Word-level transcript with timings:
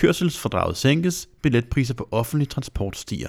Kørselsfordraget 0.00 0.76
sænkes, 0.76 1.28
billetpriser 1.42 1.94
på 1.94 2.08
offentlig 2.10 2.48
transport 2.48 2.96
stiger. 2.96 3.28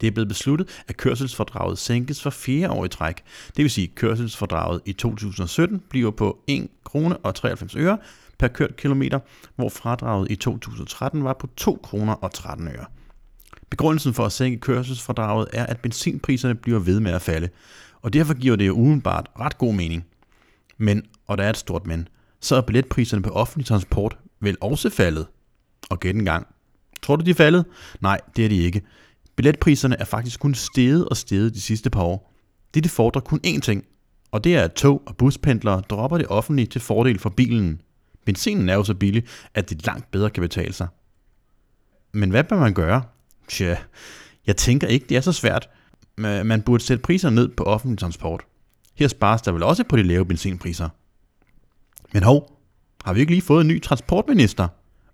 Det 0.00 0.06
er 0.06 0.10
blevet 0.10 0.28
besluttet, 0.28 0.82
at 0.88 0.96
kørselsfordraget 0.96 1.78
sænkes 1.78 2.22
for 2.22 2.30
fjerde 2.30 2.70
år 2.70 2.84
i 2.84 2.88
træk. 2.88 3.16
Det 3.56 3.62
vil 3.62 3.70
sige, 3.70 3.88
at 3.88 3.94
kørselsfordraget 3.94 4.80
i 4.86 4.92
2017 4.92 5.82
bliver 5.90 6.10
på 6.10 6.38
1 6.46 6.68
krone 6.84 7.16
og 7.16 7.34
93 7.34 7.76
øre 7.76 7.98
per 8.38 8.48
kørt 8.48 8.76
kilometer, 8.76 9.18
hvor 9.56 9.68
fradraget 9.68 10.30
i 10.30 10.36
2013 10.36 11.24
var 11.24 11.36
på 11.40 11.46
2 11.56 11.80
kroner 11.82 12.12
og 12.12 12.32
13 12.32 12.68
øre. 12.68 12.84
Begrundelsen 13.70 14.14
for 14.14 14.24
at 14.24 14.32
sænke 14.32 14.60
kørselsfordraget 14.60 15.48
er, 15.52 15.66
at 15.66 15.80
benzinpriserne 15.80 16.54
bliver 16.54 16.78
ved 16.78 17.00
med 17.00 17.12
at 17.12 17.22
falde, 17.22 17.48
og 18.02 18.12
derfor 18.12 18.34
giver 18.34 18.56
det 18.56 18.66
jo 18.66 18.72
udenbart 18.72 19.30
ret 19.40 19.58
god 19.58 19.74
mening. 19.74 20.06
Men, 20.78 21.02
og 21.26 21.38
der 21.38 21.44
er 21.44 21.50
et 21.50 21.56
stort 21.56 21.86
men, 21.86 22.08
så 22.40 22.56
er 22.56 22.60
billetpriserne 22.60 23.22
på 23.22 23.30
offentlig 23.30 23.66
transport 23.66 24.18
vel 24.40 24.56
også 24.60 24.90
faldet. 24.90 25.26
Og 25.90 26.00
gæt 26.00 26.14
en 26.14 26.24
gang. 26.24 26.46
Tror 27.02 27.16
du, 27.16 27.24
de 27.24 27.30
er 27.30 27.34
faldet? 27.34 27.64
Nej, 28.00 28.20
det 28.36 28.44
er 28.44 28.48
de 28.48 28.56
ikke. 28.56 28.82
Billetpriserne 29.36 29.96
er 30.00 30.04
faktisk 30.04 30.40
kun 30.40 30.54
steget 30.54 31.08
og 31.08 31.16
steget 31.16 31.54
de 31.54 31.60
sidste 31.60 31.90
par 31.90 32.02
år. 32.02 32.32
Det 32.74 32.90
fordrer 32.90 33.20
kun 33.20 33.40
én 33.46 33.60
ting, 33.60 33.84
og 34.30 34.44
det 34.44 34.56
er, 34.56 34.64
at 34.64 34.72
tog 34.72 35.02
og 35.06 35.16
buspendlere 35.16 35.80
dropper 35.80 36.18
det 36.18 36.26
offentlige 36.26 36.66
til 36.66 36.80
fordel 36.80 37.18
for 37.18 37.30
bilen. 37.30 37.80
Benzinen 38.26 38.68
er 38.68 38.74
jo 38.74 38.84
så 38.84 38.94
billig, 38.94 39.24
at 39.54 39.70
det 39.70 39.86
langt 39.86 40.10
bedre 40.10 40.30
kan 40.30 40.40
betale 40.40 40.72
sig. 40.72 40.88
Men 42.12 42.30
hvad 42.30 42.44
bør 42.44 42.58
man 42.58 42.74
gøre? 42.74 43.02
Tja, 43.48 43.76
jeg 44.46 44.56
tænker 44.56 44.86
ikke, 44.86 45.06
det 45.08 45.16
er 45.16 45.20
så 45.20 45.32
svært. 45.32 45.68
Man 46.18 46.62
burde 46.62 46.84
sætte 46.84 47.02
priserne 47.02 47.36
ned 47.36 47.48
på 47.48 47.64
offentlig 47.64 47.98
transport. 47.98 48.42
Her 48.94 49.08
spares 49.08 49.42
der 49.42 49.52
vel 49.52 49.62
også 49.62 49.84
på 49.84 49.96
de 49.96 50.02
lave 50.02 50.26
benzinpriser. 50.26 50.88
Men 52.12 52.22
hov, 52.22 52.60
har 53.04 53.12
vi 53.12 53.20
ikke 53.20 53.32
lige 53.32 53.42
fået 53.42 53.60
en 53.60 53.68
ny 53.68 53.82
transportminister? 53.82 54.68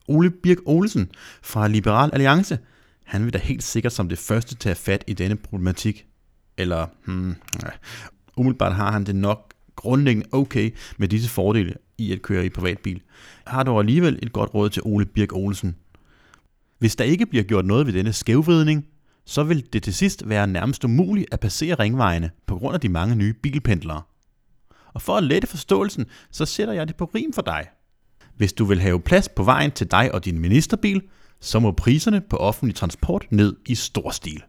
Ole 0.09 0.31
Birk 0.31 0.59
Olsen 0.67 1.11
fra 1.43 1.69
Liberal 1.69 2.11
Alliance. 2.13 2.59
Han 3.05 3.25
vil 3.25 3.33
da 3.33 3.39
helt 3.39 3.63
sikkert 3.63 3.93
som 3.93 4.09
det 4.09 4.19
første 4.19 4.55
tage 4.55 4.75
fat 4.75 5.05
i 5.07 5.13
denne 5.13 5.37
problematik. 5.37 6.07
Eller, 6.59 6.87
hmm, 7.05 7.35
ja, 7.63 7.69
umiddelbart 8.37 8.75
har 8.75 8.93
han 8.93 9.05
det 9.05 9.17
nok 9.17 9.55
grundlæggende 9.77 10.29
okay 10.33 10.71
med 10.99 11.09
disse 11.09 11.29
fordele 11.29 11.75
i 11.99 12.13
at 12.13 12.23
køre 12.23 12.47
i 12.47 12.49
privatbil. 12.49 13.01
Har 13.47 13.63
dog 13.63 13.79
alligevel 13.79 14.19
et 14.23 14.33
godt 14.33 14.55
råd 14.55 14.71
til 14.71 14.83
Ole 14.85 15.07
Birk 15.07 15.33
Olsen. 15.33 15.77
Hvis 16.79 16.97
der 16.97 17.05
ikke 17.05 17.27
bliver 17.27 17.45
gjort 17.45 17.67
noget 17.67 17.87
ved 17.87 17.93
denne 17.93 18.13
skævvridning, 18.13 18.87
så 19.25 19.43
vil 19.43 19.73
det 19.73 19.83
til 19.83 19.95
sidst 19.95 20.29
være 20.29 20.47
nærmest 20.47 20.85
umuligt 20.85 21.29
at 21.33 21.41
passere 21.41 21.75
ringvejene 21.75 22.31
på 22.47 22.57
grund 22.59 22.75
af 22.75 22.81
de 22.81 22.89
mange 22.89 23.17
nye 23.17 23.33
bilpendlere. 23.33 24.03
Og 24.95 25.03
for 25.03 25.17
at 25.17 25.25
lette 25.25 25.49
forståelsen, 25.49 26.07
så 26.31 26.47
sætter 26.47 26.75
jeg 26.75 26.89
det 26.89 26.97
på 26.97 27.11
rim 27.15 27.33
for 27.33 27.43
dig. 27.43 27.67
Hvis 28.37 28.53
du 28.53 28.65
vil 28.65 28.81
have 28.81 29.01
plads 29.01 29.29
på 29.29 29.43
vejen 29.43 29.71
til 29.71 29.91
dig 29.91 30.15
og 30.15 30.25
din 30.25 30.39
ministerbil, 30.39 31.03
så 31.41 31.59
må 31.59 31.73
priserne 31.73 32.23
på 32.31 32.37
offentlig 32.37 32.75
transport 32.75 33.27
ned 33.31 33.57
i 33.67 33.75
stor 33.75 34.11
stil. 34.11 34.43